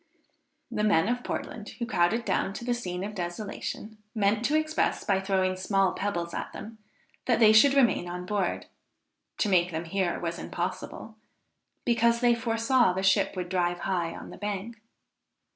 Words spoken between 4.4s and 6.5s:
to express, by throwing small pebbles